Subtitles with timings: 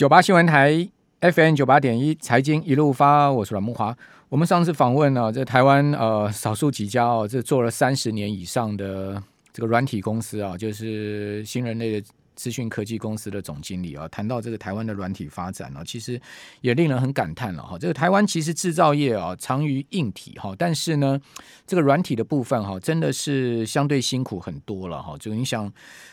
[0.00, 0.88] 九八新闻台
[1.20, 3.94] FM 九八点一财经一路发，我是阮木华。
[4.30, 12.06] 我们上次访问呢、啊，这台湾呃少数几家哦，这做了三十年以上的这个软体公司啊，就是新人类的。
[12.36, 16.18] 资讯科技公司的总经理啊，谈到这个台湾的软体发展呢，其实
[16.62, 17.78] 也令人很感叹了哈。
[17.78, 21.20] 这个台湾其实制造业啊长于硬体哈，但是呢，
[21.66, 25.14] 这个软体的部分哈，真的是相对辛苦很多了哈。
[25.20, 25.70] 就你想。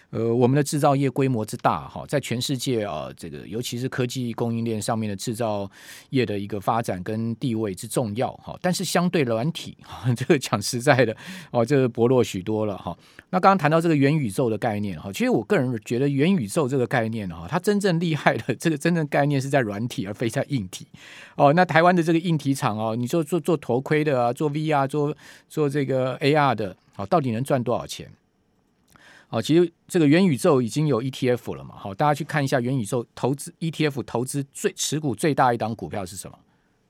[0.10, 5.70] 呃，我们的制造业规模之大哈，在全世界啊，这个尤其是科技供应链上面的制造
[6.11, 9.78] 业的一个发展跟地位之重要哈，但是相对软体
[10.16, 11.16] 这个讲实在的
[11.52, 12.97] 哦，这个薄弱许多了哈。
[13.32, 20.88] 那刚刚谈到这个元宇宙的概念哈，其实我个人觉得元宇宙这个概念哈，它真正厉害的 这个真正概念是在软体而非在硬体
[21.36, 21.52] 哦。
[21.52, 25.14] 那台湾的这个硬体厂哦，你说做做头盔的啊，做 VR 做
[25.50, 28.10] 做这个 AR 的，好，到底能赚多少钱？
[29.30, 31.76] 哦，其实这个元宇宙已经有 ETF 了嘛？
[31.78, 36.40] 好，大家去看一下元宇宙投资 ETF 投资最持股最大一档股票是什么？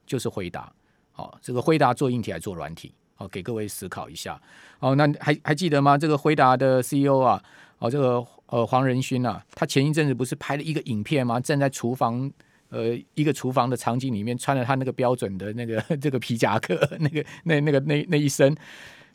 [0.06, 0.72] 就是辉达。
[1.12, 2.94] 好，这个辉达做硬体还是做软体？
[3.16, 4.40] 好，给各位思考一下。
[4.78, 5.98] 哦，那还还记得吗？
[5.98, 7.42] 这个辉达的 CEO 啊，
[7.80, 11.40] 哦，这个呃黄仁勋啊，他前一阵子不是拍了一个影片吗？
[11.40, 12.32] 站在厨房
[12.70, 18.56] 呃一个厨房的场景里面，穿了他那个标准的那个这个皮夹克，那个那那个那那一身，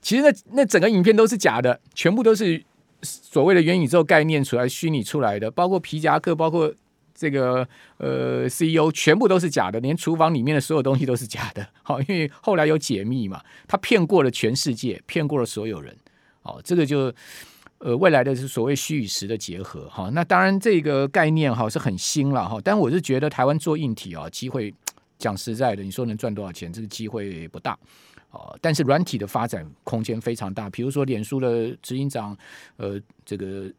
[0.01, 2.65] 其实那那整个影片都是假的，全部都是。
[3.03, 6.73] 所谓的元宇宙概念出来虚拟出来的，包括皮夹克，包括
[7.15, 7.67] 这个
[7.99, 11.67] 呃 CEO，全部都是假的，连厨房里面的所有东西都是假的。
[11.83, 15.97] 好，因为后来有解密嘛，他骗过了全世界，骗过了所有人。
[16.43, 17.13] 好，这个就
[17.79, 19.89] 呃未来的是所谓虚与实的结合。
[19.89, 24.73] 哈，那当然这个概念哈是很新了哈，但我是觉得台湾做硬体啊，机会
[25.19, 27.79] 讲实在的，你说能赚多少钱，这个机会不大。
[28.33, 32.37] 哦，但是软体的发展空间非常大，比如说脸书的执行长，
[32.77, 33.71] 呃，这个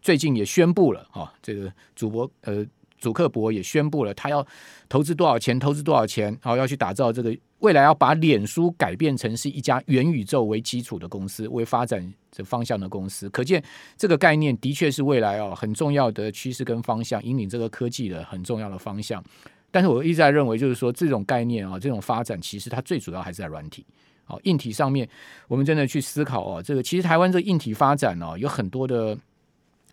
[0.00, 2.66] 最近也宣布了，啊、这个主播呃，
[2.98, 4.44] 祖克博也宣布了，他要
[4.88, 13.62] 投资多少钱，投资多少钱，然、哦，要去打造这个未来要把脸书改变成是一家元宇宙为基础的公司，为发展这方向的公司，可见
[13.96, 19.22] 这个概念的确是未来哦很重要的趋势跟方向，引领这个科技的很重要的方向。
[19.70, 23.84] 但是我一直在认为，就是说这种概念啊，这种发展其实它最主要还是在软体，
[24.26, 25.06] 哦，硬体上面，
[25.46, 29.16] 我们真的去思考哦，这个其实台湾这硬体发展哦，有很多的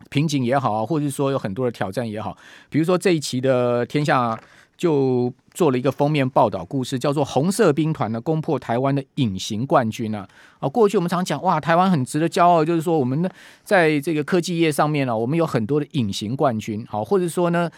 [0.10, 2.38] 瓶颈也好，或者是说有很多的挑战也好。
[2.70, 4.40] 比如说这一期的天下
[4.78, 10.26] 就做了一个封面报道故事，叫做“红色兵团呢攻破台湾的隐形冠军”啊。
[10.60, 13.30] 啊，过去我们常讲哇，台湾很值得骄傲，就是说我们呢
[13.64, 17.70] 在这个科技业上面呢，我们有很多的隐形冠军，好，或者说呢。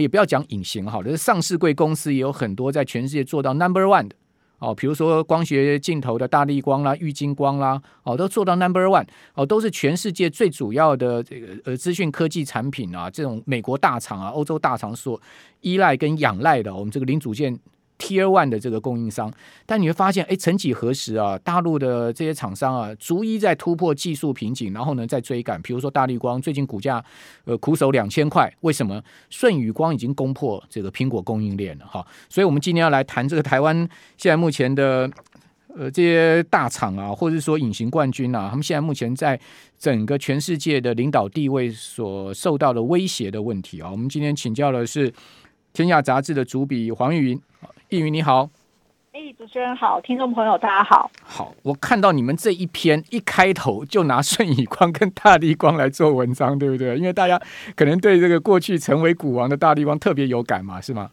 [0.00, 4.16] 也不要讲隐形好了，上市贵公司也有很多在全世界做到 number one 的
[4.58, 15.20] 哦，比如说光学镜头的大力光啦、玉晶光啦，哦，都做到 number one 哦，都是全世界最主要的这个呃资讯科技产品啊，这种美国大厂啊、欧洲大厂所
[15.60, 17.58] 依赖跟仰赖的，我们这个零组件。
[18.00, 19.30] Tier One 的这个供应商，
[19.66, 25.60] 但你会发现，哎，曾几何时啊，大陆的这些厂商啊，逐一在突破技术瓶颈，然后呢，在追赶。
[25.60, 27.04] 比如说大立光最近股价
[27.44, 29.00] 呃苦守两千块，为什么？
[29.28, 32.04] 舜宇光已经攻破这个苹果供应链了哈。
[32.30, 33.76] 所以，我们今天要来谈这个台湾
[34.16, 35.08] 现在目前的
[35.76, 39.38] 呃这些大厂啊，或者是说隐形冠军啊，他们现在目前在
[39.78, 43.90] 整个全世界的领导地位所受到的威胁的问题啊。
[43.90, 45.12] 我们今天请教的是
[45.74, 47.40] 天下杂志的主笔黄玉云。
[47.90, 48.48] 易云你好，
[49.12, 51.10] 哎，主持人好，听众朋友大家好。
[51.24, 56.96] 好，我看到你们这一篇一开头就拿顺义光跟大力光来做文章，对不对？
[56.96, 57.40] 因为大家
[57.74, 61.10] 可能对这个过去成为股王的大力光特别有感嘛，是吗？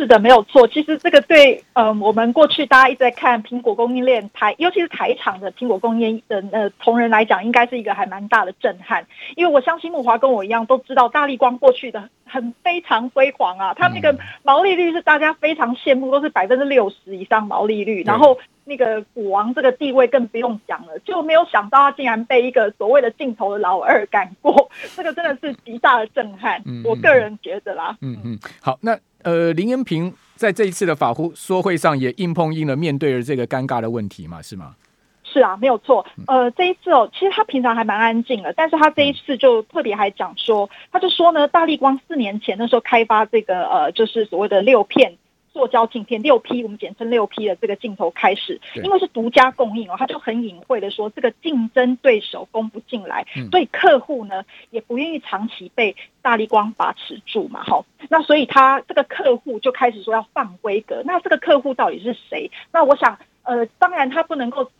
[0.00, 0.66] 是的，没有错。
[0.66, 9.06] 其实这个对，嗯、呃，我们过去大家一直在看苹果供应链台，尤其是台厂的苹果供应链的呃同仁来讲，应该是一个还蛮大的震撼。
[9.36, 26.58] 因为我相信木华跟我一样都知道，大立光过去的很非常辉煌啊，它那个毛利率是大家非常羡慕，都是百分之六十以上毛利率，然后那个股王这个地位更不用讲了，就没有想到他竟然被一个所谓的镜头的老二赶过，这个真的是极大的震撼。
[26.64, 28.98] 嗯嗯我个人觉得啦，嗯嗯，好，那。
[29.22, 34.74] 呃，林恩平在这一次的法说会上也硬碰硬的面对了这个尴尬的问题嘛，是吗？
[35.22, 36.04] 是啊，没有错。
[36.26, 45.16] 呃，这一次哦，其实他平常还蛮安静的，但是他这一次就特别还讲说，他就说呢，大力光四年前那时候开发这个呃，就是所谓的六片。
[45.52, 62.50] 塑胶镜片六 P，我们简称六 P 的这个镜头开始，因为是独家供应哦，他就很隐晦的说，这个竞争对手攻不进来，对客户呢也不愿意长期被大力光把持住嘛，哈，那所以他这个客户就开始说要放规格，那这个客户到底是谁？
[62.72, 64.70] 那我想呃，当然他不能够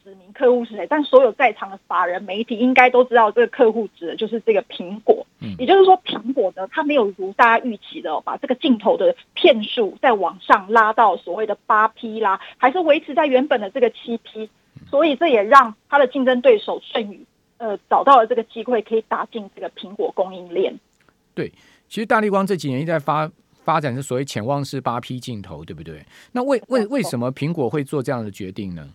[0.40, 5.26] 客户是谁，但所有在场的法人媒体应该都知道这个客户指的就是这个苹果。
[5.40, 14.48] 嗯，也就是说，苹果呢，它没有如大家预期的、哦、把这个镜头的片数再往上拉到所谓的八 P 啦，还是维持在原本的这个七 P。
[14.88, 17.24] 所以这也让它的竞争对手舜宇
[17.58, 20.74] 呃找到了这个机会，可以打进这个苹果供应链。
[21.34, 21.52] 对，
[21.88, 23.30] 其实大力光这几年一直在发。
[23.62, 26.02] 发展是所谓潜望式八 P 镜头，对不对？
[26.32, 28.88] 那为为为什么苹果会做这样的决定呢？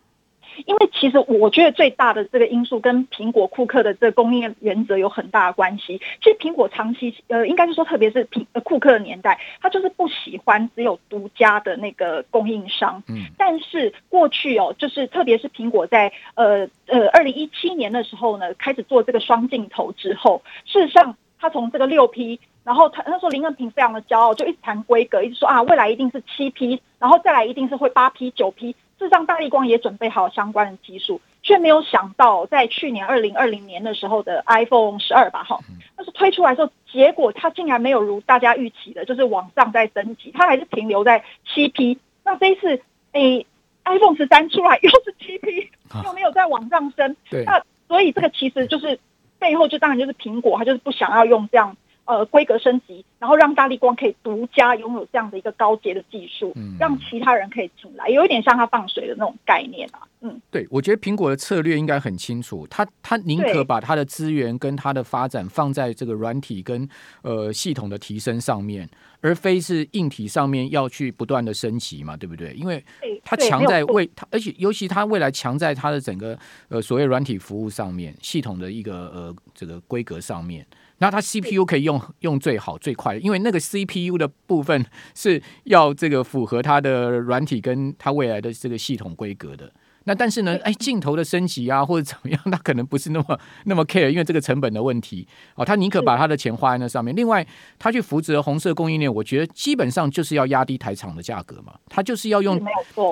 [0.65, 5.99] 因为其实我觉得最大的这个因素跟苹果库克的这个供应原则有很大的关系。
[6.21, 13.01] 其实苹果长期呃，应该是说特别是苹库克的年代，他就是不喜欢只有独家的那个供应商。
[13.07, 13.25] 嗯。
[13.37, 22.39] 但是过去哦，就是特别是苹果在呃呃二零一七年的时候呢，开始做这个双镜头之后，事实上他从这个六 P。
[22.65, 28.75] 然后他那时候林恩平非常的骄傲，就一直谈规格，一直说啊，未来一定是七 P，然后再来一定是会八 P、九 P。
[28.97, 35.59] 事实上，大立光也准备好相关的技术，却没有想到在去年二零二零年的时候的 iPhone 十二吧，哈，
[35.97, 41.99] 那是推出来之后，结果它竟然没有如大家预期的，就是往上在升级，它还是停留在七 P。
[42.23, 42.81] 那这一次，
[43.11, 43.45] 诶
[43.83, 45.69] ，iPhone 十三出来又是七 P，
[46.05, 47.15] 又没有再往上升。
[47.29, 48.97] 对，那所以这个其实就是
[49.37, 51.75] 背后就当然就是苹果，它就是不想要用这样。
[52.05, 59.99] 呃，规格升级，然后让大力光可以独家拥有这样的一个高阶的技术，嗯，让其他人可以进来，有一点像他放水的那种概念啊。
[60.21, 66.87] 嗯，对，我觉得苹果的策略应该很清楚，他他宁可把他的资源跟他的发展放在这个软体跟
[67.23, 68.87] 呃系统的提升上面，
[69.21, 72.53] 而非是硬体上面要去不断的升级嘛，对不对？
[72.53, 72.83] 因为
[73.23, 76.37] 它强在未，他而且尤其他未来强在它的整个
[76.69, 80.63] 呃所谓软体服务上面，系统的一个呃这个规格上面。
[80.99, 89.71] 那它 CPU 可以用用最好最快，因为那个 CPU 的部分是要这个符合它的软体跟它未来的这个系统规格的。
[90.07, 97.15] 那但是呢，哎，镜头的升级啊或者怎么样，它可能不是那么 那么 care，因为这个成本的问题哦，他宁可把他的钱花在那上面。
[97.15, 97.45] 另外，
[97.79, 102.59] 他去扶植了红色供应链，我觉得基本上就是要压低台厂的价格嘛，他就是要用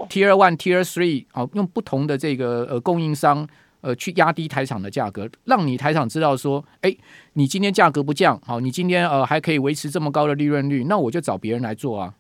[0.08, 3.48] Tier One、Tier Three 哦，用不同的这个呃供应商。
[3.84, 6.96] 呃，去压低台厂的价格，让你台厂知道说，哎，
[7.34, 12.14] 你今天价格不降，好，你今天呃还可以维持这么高的利润率，那我就找别人来做啊，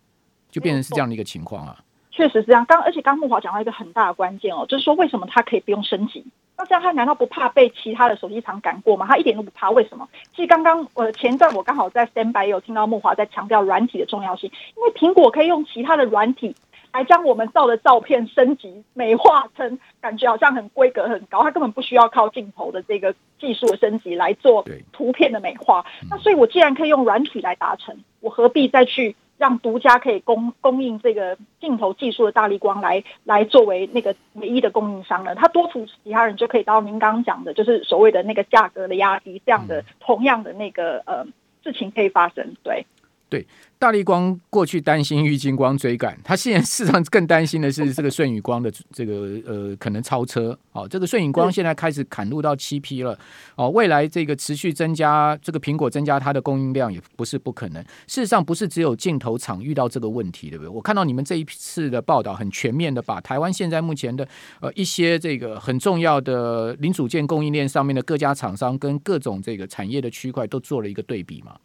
[0.51, 1.79] 就变成是这样的一个情况啊。
[2.11, 6.25] 确实是这样，刚而且刚木华讲到一个很大的关键哦，就是说为什么它可以不用升级？
[6.57, 9.07] 那这样他难道不怕被其他的手机厂赶过吗？
[9.07, 10.07] 他一点都不怕，为什么？
[10.35, 16.53] 其实刚刚呃前段我刚好在 stand by 有听到木华在强调软体的重要性，因为苹果可以用其他的软体。
[16.93, 25.83] 来将我们照的照片升级美化成感觉好像很规格很高，它根本不需要靠镜头的这个技术的升级来做图片的美化。
[26.09, 35.33] 那所以，我既然可以用软体来达成，我何必再去让独家可以供供应这个镜头技术的大力光来来作为那个唯一的供应商呢？
[35.33, 41.25] 它多出其他人就可以到您刚刚讲的，就是所谓的那个价格的压低，这样的同样的那个呃
[41.63, 42.85] 事情可以发生，对。
[43.33, 43.43] 对，
[43.79, 50.55] 大力光过去担心郁金光追赶，他现在事实上更担心的是 这个顺宇光的这个呃可能超车。
[50.71, 53.17] 哦，这个顺宇光现在开始砍入到七批了。
[53.55, 57.81] 哦，未来这个持续增加，这个苹果增加它的供应量也不是不可能。
[58.05, 60.69] 事实上，不是只有镜头厂遇到这个问题，对不对？
[60.69, 64.27] 我看到你们这一次的报道很全面的，把台湾现在目前的
[64.61, 71.55] 呃一些这个很重要的零组件供应链上面的各家厂商跟各种这个产业的区块都做了一个对比嘛。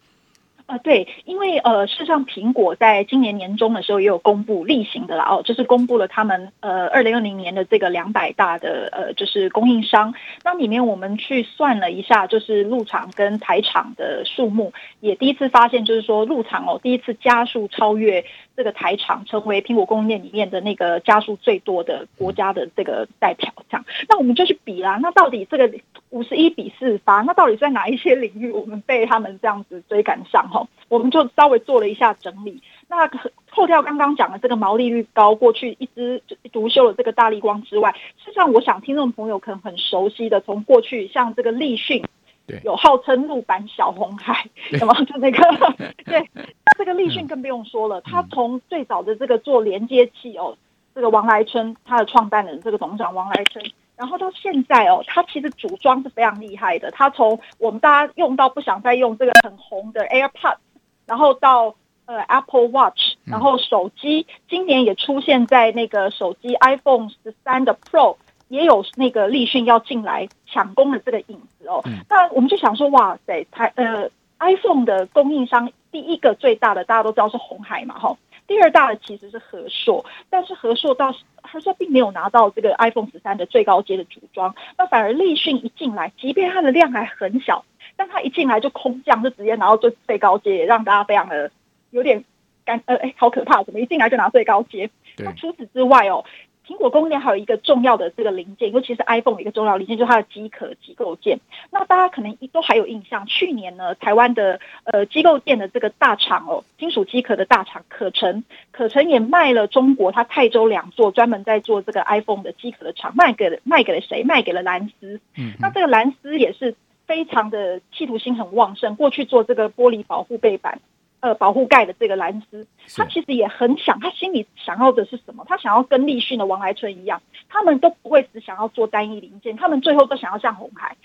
[0.68, 10.12] 啊、呃，对，因为呃，事实上，苹果在今年年中的时候也有公布例行的啦，哦，就是公布了他们呃二零二零年的这个两百大的呃就是供应商，
[10.44, 18.22] 那里面我们去算了一下，就是入厂跟台厂的数目，也第一次发现，就是说入厂哦，第一次加速超越
[18.54, 25.78] 这个台厂，成为苹果供应链里面的那个加速最多的国家的这个代表，这样，那我们就去比啦，那到底这个。
[26.10, 30.48] 五十一比四十八，那到底在哪一些领域我们被他们这样子追赶上？
[30.48, 32.62] 哈， 我们就稍微做了一下整理。
[32.88, 33.06] 那
[33.50, 36.22] 扣掉刚刚讲的这个毛利率高，过去一枝
[36.52, 42.02] 独秀的这个大立光之外，事实上，我想听众朋友可能很熟悉的，从过去像这个立讯，
[42.46, 45.38] 对，有号称陆版小红海，什么 就那个，
[46.06, 50.56] 对，那这个立讯更不用说了，他从最早的这个做连接器哦，
[50.94, 53.62] 这个王来春，他的创办人这个董事长王来春。
[53.98, 56.88] 然后到现在哦，它其实组装是非常厉害的。
[56.92, 60.58] 它从我们大家用到不想再用这个很红的 AirPods，
[61.04, 61.74] 然后到
[62.06, 71.82] 呃 Apple Watch，然后手机今年也出现在那个手机 iPhone 十三的 Pro 也有那个立讯要进来抢攻的这个影子哦。
[72.08, 78.16] 那我们就想说，哇塞，台呃 iPhone 的供应商第一个最大的大家都知道是红海嘛，吼。
[78.48, 87.64] 第二大的其实是和硕，但是和硕到和硕并没有拿到这个 iPhone 十三的最高阶的组装，那反而立讯一进来，即便它的量还很小，
[87.94, 91.50] 但它一进来就空降，就直接拿到最最高阶，让大家非常的
[91.90, 92.24] 有点
[92.64, 94.90] 感呃哎，好可怕，怎么一进来就拿最高阶？
[95.18, 96.24] 那除此之外哦。
[96.68, 101.40] 苹果供应链还有一个重要的这个零件，尤其是 iPhone 的一个重要零件，就是它的机壳机构件。
[101.70, 114.22] 那大家可能都还有印象，去年呢，台湾的呃机构件的这个大厂哦，金属机壳的大厂可成，可成也卖了中国，它泰州两座专门在做这个 iPhone 的机壳的厂，卖给了卖给了谁？
[114.22, 115.20] 卖给了蓝思。
[115.38, 116.74] 嗯，那这个蓝思也是
[117.06, 120.80] 非常的企图心很旺盛，过去做这个玻璃保护背板。
[121.20, 122.64] 呃，保护盖的这个蓝思，
[122.96, 125.44] 他其实也很想，他心里想要的是什么？
[125.48, 130.96] 他想要跟立讯的王来春一样，他们都不会只想要做单一零件，他们最后都想要像红海，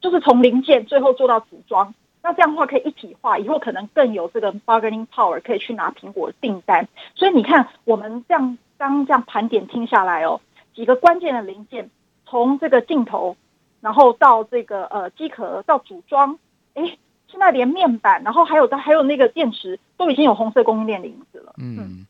[0.00, 1.94] 就是从零件最后做到组装。
[2.20, 6.88] 那这样的话可以一体化，以后可能更有这个 bargaining power，可以去拿苹果订单。
[7.14, 10.40] 所以你看，我们这样刚这样盘点听下来哦，
[10.74, 11.88] 几个关键的零件，
[12.26, 13.36] 从这个镜头，
[13.80, 16.40] 然后到这个呃机壳到组装，
[16.74, 16.98] 诶。
[17.30, 21.54] 现在连面板，然后还有的还有那个电池，都已经有红色供应链的影子了。
[21.58, 22.04] 嗯，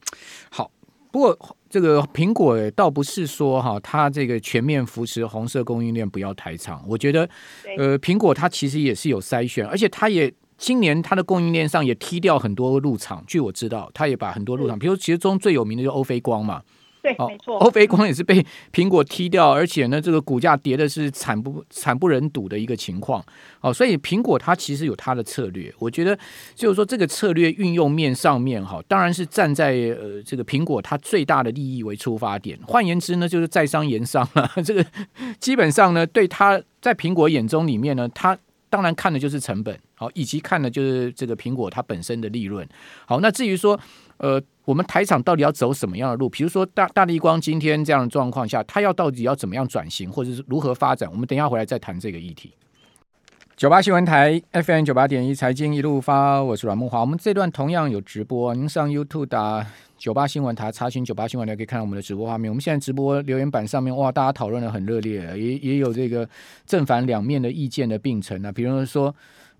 [0.50, 0.70] 好。
[1.12, 1.36] 不过
[1.68, 6.84] 这个苹果倒不是说哈，它这个全面扶持红色供应链不要台厂。
[6.86, 7.28] 我觉得，
[7.76, 13.24] 呃，苹果它其实也是有筛选，而且它也今年它的供应链上也踢掉很多入场。
[13.26, 16.62] 据我知道，它也把很多入场，比如其中最有名的就是欧菲光嘛。
[17.02, 23.24] 对，没错，欧菲光也是被苹果踢掉，而且呢，这个股价跌的是惨不惨不忍睹的一个情况。
[23.60, 26.18] 哦，所以苹果它其实有它的策略，我觉得
[26.54, 32.58] 就是说这个策略运用面上面哈，当然是站在呃这个苹果它最大的利益为出发点。
[32.66, 34.50] 换言之呢，就是在商言商了。
[34.62, 34.84] 这个
[35.38, 38.36] 基本上呢，对它在苹果眼中里面呢，它
[38.68, 42.68] 当然看的就是成本，好，以及看的就是这个苹果它本身的利润。
[43.06, 43.80] 好，那至于说。
[44.20, 44.38] 呃，
[44.70, 46.28] 我们台厂到底要走什么样的路？
[46.28, 51.10] 比如说大大力光今天这样的状况下，它要到底要怎么样转型，或者是如何发展？
[51.10, 52.52] 我们等一下回来再谈这个议题。
[53.56, 57.00] 九八新闻台 FM 九八点一财经一路发，我是阮梦华。
[57.00, 59.66] 我们这段同样有直播，您上 YouTube 打
[59.98, 62.48] 九八新闻台，查询九八新闻台可以看到我们的直播画面。
[62.48, 66.28] 我们现在直播留言板上面，哇，大家讨论得很热烈，也也有这个
[66.64, 68.52] 正反两面的意见的并存啊。
[68.52, 69.12] 比如说。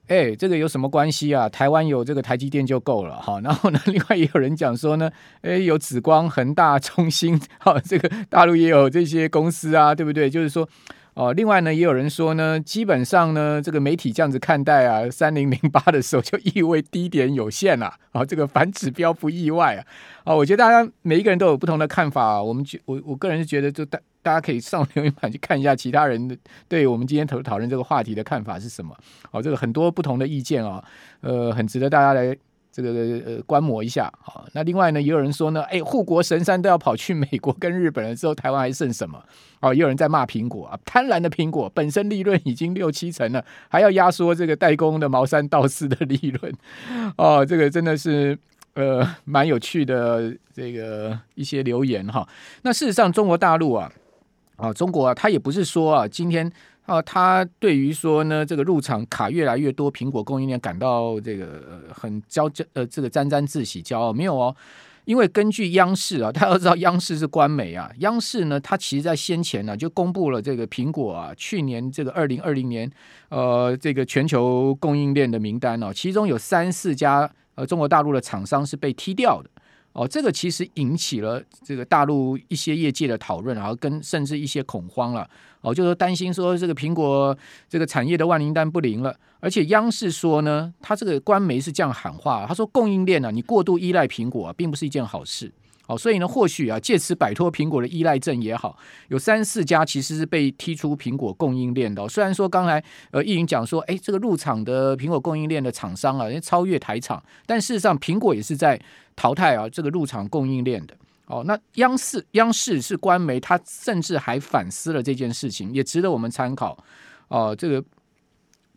[0.09, 1.49] 哎，这个有什么关系啊？
[1.49, 3.41] 台湾有这个台积电就够了哈。
[3.41, 5.11] 然后呢， 另外也有人讲说呢，
[5.43, 10.29] 哎，有紫光、恒大、中芯，哈，这个大陆也有这些公司啊，对不对？
[10.29, 10.69] 就是说，
[11.21, 19.85] 哦，另外呢，也有人说呢，基本上呢，这个媒体这样子看待啊，三零零八的时候就意味低点有限了啊， 这个反指标不意外啊。
[20.25, 22.43] 啊，我觉得大家每一个人都有不同的看法。
[22.43, 26.35] 我们觉我我个人是觉得，就大大家可以上留言板去看一下其他人的
[26.67, 28.97] 对我们今天讨讨论这个话题的看法是什么。
[29.31, 30.83] 哦，这个很多不同的意见啊，
[31.21, 32.35] 呃，很值得大家来
[32.81, 34.13] 这个呃观摩一下。
[34.25, 39.23] 啊，那另外呢，也有人说呢，哎，护国神山都要跑去美国跟日本了，之后台湾还剩什么？
[39.61, 46.55] 哦，也有人在骂苹果啊，贪婪的苹果本身利润已经六七成了，还要压缩这个代工的毛三到四的利润。
[47.17, 48.39] 哦，这个真的是。
[48.75, 52.27] 呃，蛮有趣的这个一些留言哈。
[52.63, 53.91] 那事实上，中国大陆啊，
[54.55, 56.51] 啊，中国啊，他也不是说啊，今天
[56.91, 64.57] 啊，他对于说呢，这个入场卡越来越多，苹果供应链感到这个很骄骄呃，这个沾沾自喜骄傲没有哦。
[65.05, 72.91] 因为根据央视啊，大家都知道央视是官媒啊，央视呢，它其实在先前呢就公布了这个苹果啊，去年这个二零二零年
[73.29, 77.31] 呃这个全球供应链的名单哦，其中有三四家。
[77.57, 79.51] 呃，中国大陆的厂商是被踢掉的
[79.93, 85.29] 哦，这个其实引起了这个大陆一些业界的讨论，然后跟甚至一些恐慌了
[85.61, 87.37] 哦，就是担心说这个苹果
[87.69, 95.53] 这个产业的万灵丹不灵了，而且央视说呢，他这个官媒是这样喊话，他说供应链啊，你过度依赖苹果啊，并不是一件好事。
[95.87, 102.09] 哦，所以呢，或许啊，借此摆脱苹果的依赖症也好，有三四家其实是被踢出苹果供应链的。
[102.09, 108.81] 虽然说刚才呃，易云讲说，哎，这个入场的苹果供应链的厂商啊，超越台厂，但事实上，苹果也是在
[109.17, 110.95] 淘汰啊这个入场供应链的。
[111.31, 116.77] 哦，那央视央视是官媒，他甚至还反思了这件事情，也值得我们参考。
[117.29, 117.83] 哦，这个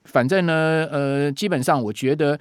[0.05, 2.39] 反正呢，呃，基本上我觉得。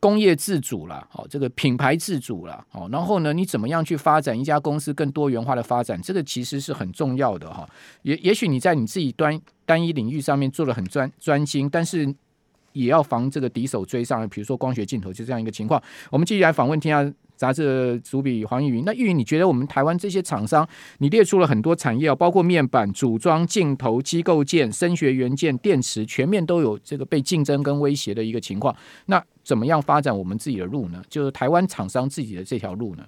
[0.00, 6.00] 工业自主了，哦，这个品牌自主了，哦，然后呢，你怎么样去发展一家公司更多元化的发展？
[6.00, 7.68] 这个其实是很重要的哈。
[8.02, 9.36] 也也许你在你自己端
[9.66, 12.06] 单一领域上面做得很专专精，但是
[12.74, 14.28] 也要防这个敌手追上。
[14.28, 15.82] 比如说光学镜头就这样一个情况。
[16.12, 18.84] 我们继续来访问天下杂志主笔黄玉云。
[18.84, 20.68] 那玉云，你觉得我们台湾这些厂商，
[20.98, 28.74] 你列出了很多产业，包括面板、组装、镜头、机构件、声学元件、电池，全面都有这个被竞争跟威胁的一个情况。
[29.06, 31.02] 那怎么样发展我们自己的路呢？
[31.08, 33.06] 就是台湾厂商自己的这条路呢？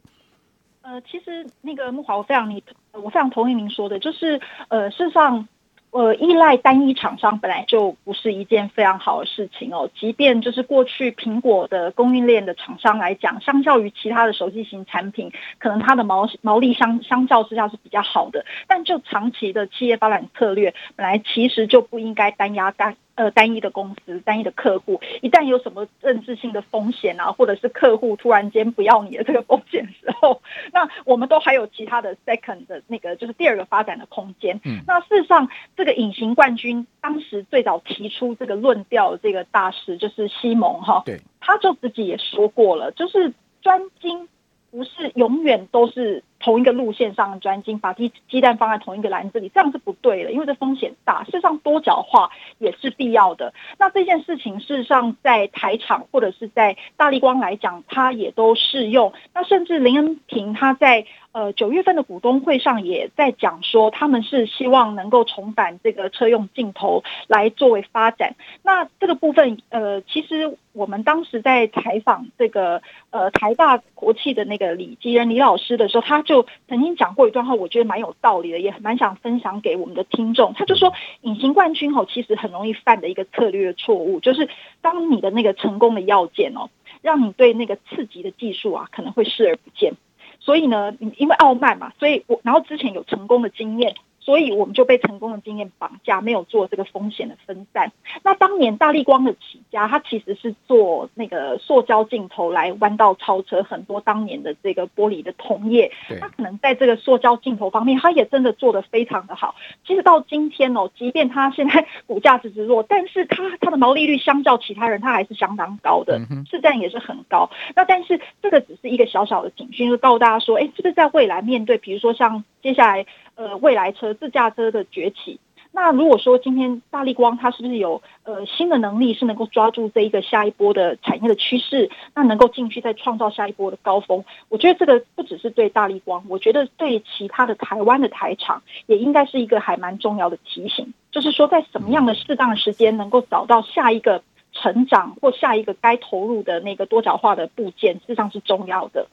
[0.82, 5.46] 呃，其实那个慕华，我非常你，我非常同意您说的，就是呃，事实上。
[5.92, 9.90] 呃，依赖单一厂商本来就不是一件非常好的事情哦。
[9.99, 18.44] 即便就是过去苹果的供应链的厂商来讲，相较于其他的手机型产品，可能它的毛毛利相相较之下是比较好的。
[18.68, 22.97] 但就长期的企业发展策略，本来其实就不应该单压单。
[23.21, 30.41] 呃，单一的公司、单一的客户，一旦有什么政治性的风险啊，或者是客户突然间不要你的这个风险时候，
[30.73, 34.59] 那我们都还有其他的 second 的那个，就是第二个发展的空间。
[34.65, 44.27] 嗯，那事实上，这个隐形冠军当时最早提出这个论调的这个大师就是西蒙哈，对，他就自己也说过了，就是专精
[44.71, 46.25] 不是永远都是。
[46.40, 51.23] 同一个路线上的专精，把鸡鸡蛋放在同一个篮子里，这样是不对的，因为这风险大。
[51.25, 53.52] 事实上，多角化也是必要的。
[53.78, 59.12] 那这件事情，事实上在台厂或者是在大立光来讲，它也都适用。
[59.35, 68.35] 那甚至林恩平他在呃九月份的股东会上也在讲说，他们是希望能够重返这个车用镜头来作为发展。
[68.62, 72.80] 那这个部分，呃，其实我们当时在采访这个
[73.11, 76.25] 呃台大国企的那个李基仁李老师的时候，他。
[76.30, 80.54] 就曾经讲过一段话，我觉得蛮有道理的，也蛮想分享给我们的听众。
[80.54, 84.49] 他就说，隐形冠军吼，其实很容易犯的一个策略错误，就是
[84.80, 86.70] 当你的那个成功的要件哦，
[87.02, 89.94] 让你对那个刺激的技术啊，可能会视而不见。
[90.38, 93.96] 所以呢，因为傲慢嘛，所以我然后之前有成功的经验。
[94.21, 97.91] 所以我们就被成功的经验绑架，没有做这个风险的分散。
[98.23, 109.55] 那当年大力光的起家，它其实是做那个塑胶镜头来弯道超车很多当年的这个玻璃的同业，它可能在这个塑胶镜头方面，它也真的做得非常的好。
[109.87, 117.50] 其实到今天哦，即便它现在股价只是弱，但是它它的毛利率相较其他人，它还是相当高的，市占也是很高。
[117.75, 123.07] 那但是这个只是一个小小的警讯，就告诉大家说，哎，是不是在未来面对，比如说像接下来。
[123.40, 125.40] 呃，未来车、自驾车的崛起，
[125.73, 134.23] 那如果说今天大力光它是不是有呃新的能力，是能够抓住这一个下一波的产业的趋势，那能够进去再创造下一波的高峰？
[134.50, 149.06] 我觉得这个不只是对大力光，我觉得对其他的台湾的台厂也应该是一个还蛮重要的提醒，就是说在什么样的适当的时间，能够找到下一个成长或下一个该投入的那个多角化的部件，事实上是重要的。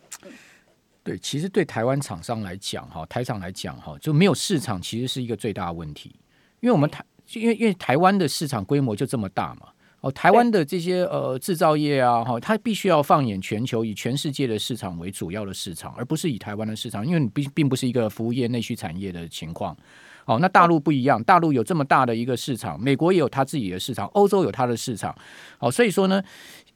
[1.07, 6.13] 对，其实对台湾厂商来讲，哈，台厂来讲，哈，就没有市场，其实是一个最大的问题。
[6.59, 9.69] 因为我们台，因为因为台湾的市场规模就这么大嘛，
[10.01, 19.73] 哦，台湾的这些呃制造业啊，哈，它必须要放眼全球，以全世界的市场为主要的市场，而不是以台湾的市场，因为你并并不是一个服务业内需产业的情况。
[20.25, 25.17] 哦，那大陆不一样，大陆有这么大的一个市场，美国也有它自己的市场，欧洲有它的市场。
[25.59, 26.21] 哦，所以说呢。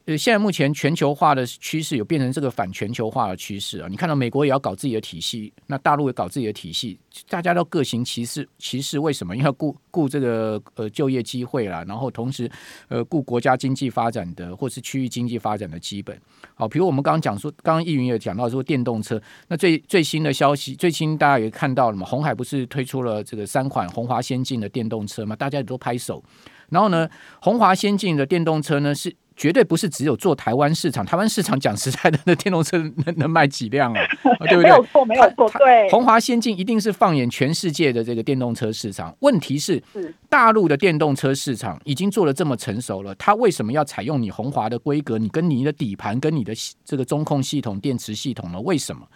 [0.06, 3.88] 呃，现在目前全球化的趋势有变成这个反全球化的趋势啊！
[3.88, 8.48] 你看到美国也要搞自己的体系，那大陆也搞自己的体系，大家都各行其事。
[8.58, 9.36] 其事为什么？
[9.36, 12.50] 因为要顾顾这个呃就业机会啦，然后同时
[12.88, 16.20] 呃顾国家经济发展的或是区域经济发展的基本。
[16.56, 22.08] 好，比如我们刚刚讲说，刚刚易云也讲到说电动车，那最最新的消息，最新大家也看到了嘛？
[22.08, 25.36] 红海不是推出了这个三款红华先进的电动车嘛？
[25.36, 26.24] 大家也都拍手。
[26.70, 27.08] 然后呢，
[27.42, 29.16] 红华先进的电动车呢是。
[29.36, 34.02] 绝对不是只有做台湾市场，台湾市场讲实在的，那电动车能能卖几辆啊？
[34.48, 34.64] 对不对？
[34.64, 35.50] 没有错，没有错。
[35.58, 39.16] 对，宏华先进一定是放眼全世界的这个电动车市场。
[39.20, 39.82] 问题是，
[40.30, 45.18] 大陆的电动车市场已经做得这么成熟了，它为什么要采用你宏华的规格？
[45.18, 48.60] 你跟你的底盘、跟你的这个中控系统、电池系统呢？
[48.62, 49.08] 为什么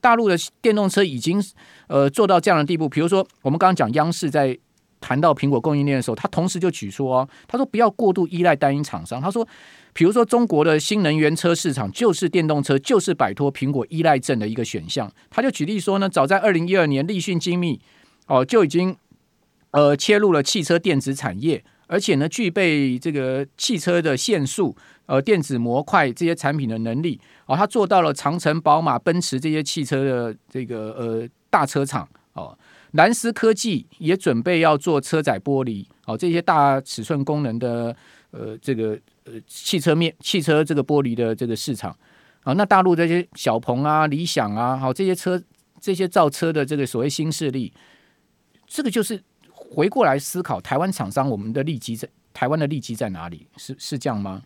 [0.00, 1.42] 大陆的电动车已经
[1.88, 2.88] 呃做到这样的地步？
[2.88, 4.58] 比如说，我们刚刚讲央视在。
[5.02, 9.20] 谈到苹果供应链的时候，他同时就举说哦，他说不要过度依赖单一厂商。
[9.20, 9.46] 他说，
[9.92, 15.10] 比如说中国的新能源车市场就是电动车，就是摆脱苹果依赖症的一个选项。
[15.28, 17.80] 他就举例说呢，早在二零一二年，立讯精密
[18.28, 18.96] 哦就已经
[19.72, 24.74] 呃切入了汽车电子产业，而且呢具备这个汽车的线束
[25.06, 32.56] 呃电子模块这些产品的能力哦，他做到了长城、宝马、奔驰这些汽车的这个呃大车厂哦。
[32.92, 37.94] 蓝思科技也准备要做车载玻璃，哦，这些大尺寸功能的，
[38.30, 45.42] 呃，这个呃汽车面汽车这个玻璃的这个市场，啊、哦，那大陆这些小鹏啊、理想啊，好、哦，这些车
[45.80, 47.72] 这些造车的这个所谓新势力，
[48.66, 53.46] 这个就是回过来思考台湾厂商，我们的利基在台湾的利基在哪里？
[53.56, 54.42] 是是这样吗？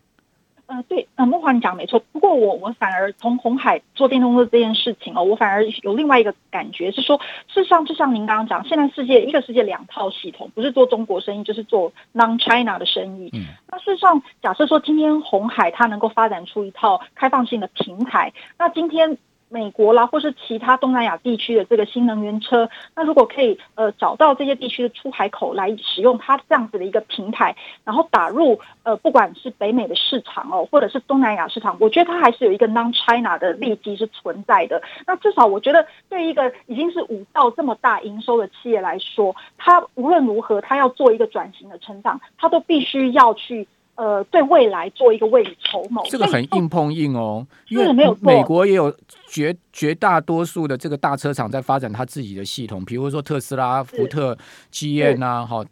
[0.67, 2.01] 呃，对，呃，梦华你讲没错。
[2.13, 13.31] 不过我我反而从红海做电动车这件事情哦，我反而有另外一个感觉是说，事实上就像您刚刚讲，现在世界一个世界两套系统，不是做中国生意就是做 non China 的生意。
[13.33, 19.19] 嗯，那事实上，假设说今天红海它能够发展出一套开放性的平台，那今天。
[19.49, 34.83] 美国啦，或是其他东南亚地区的这个新能源车，那如果可以呃找到这些地区的出海口来使用它这样子的一个平台，然后打入呃不管是北美的市场哦，或者是东南亚市场，我觉得它还是有一个 non-China 的利基是存在的。
[35.07, 43.69] 那至少我觉得对一个已经是五到这么大营收的企业来说，它无论如何，它要做一个转型的成长，它都必须要去。
[43.97, 47.47] 呃，对未来做一个未雨绸缪，这个很硬碰硬哦。
[47.69, 48.95] 因为美国也有
[49.27, 54.37] 绝绝大多数的这个大车厂在发展它自己的系统，比如说特斯拉、福特、
[54.71, 55.65] GM 啊，哈，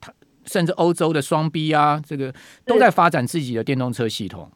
[0.47, 2.33] 甚至欧洲的双 B 啊，这个
[2.65, 4.51] 都在发展自己的电动车系统。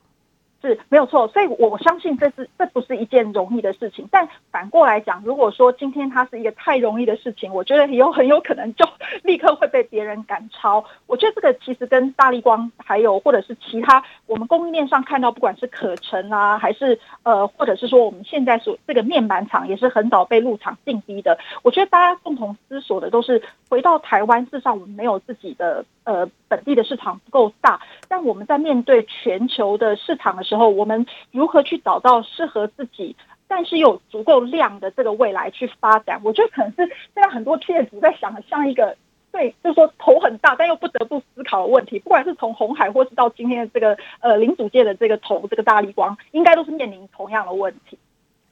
[0.60, 4.08] 是没有错，所以我相信这是这不是一件容易的事情。
[4.10, 8.84] 但反过来讲，如果说今天它是一个太容易的事情，我觉得有很有可能就
[9.22, 10.84] 立刻会被别人赶超。
[11.06, 21.38] 我觉得这个其实跟大立光还有或者是其他我们供应链上看到，不管是可成啊，还是呃，或者是说我们现在所这个面板厂也是很早被入场进逼的。
[21.62, 33.14] 我觉得大家共同思索的都是回到台湾，至少我们没有自己的呃本地的市场不够大，但我们在面对全球的市场的时候，我们如何去找到适合自己，
[33.46, 36.18] 但是又足够量的这个未来去发展？
[36.24, 38.96] 我觉得可能是现在很多企业主在想的，像一个
[39.30, 41.98] 对，就是说头很大，但又不得不思考的问题。
[41.98, 47.98] 不管是从红海，或是到今天的这个呃零组件的这个头，这个大力光，应该都是面临同样的问题。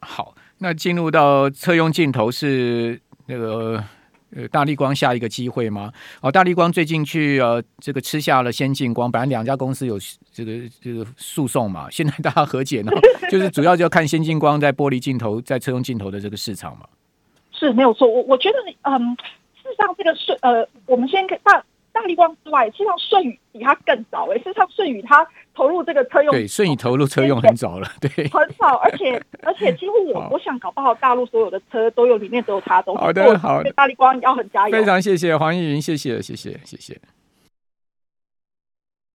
[0.01, 3.83] 好，那进入到车用镜头是那个。
[4.37, 5.91] 呃，大立光下一个机会吗？
[6.21, 9.99] 哦，大立光最近去呃，这个吃下了先进光，本来两家公司有
[10.31, 12.93] 这个这个诉讼嘛， 现在大家和解呢，
[13.31, 16.87] 就是主要就要看先进光在玻璃镜头、在车用镜头的这个市场嘛。
[17.51, 19.17] 是没有错，我我觉得，嗯，
[19.57, 25.27] 事实上这个是呃，我们先看大大立光之外，实上舜宇比它更早诶，事实上舜宇它。
[25.57, 37.01] 投入这个车用，对，所以你投入车用很早了，对， 很早，而且 而且几乎我我想搞不好大陆所有的车都有里面都有它，都好的，好的，大力光要很加油，非常谢谢黄逸云，谢谢谢谢谢谢。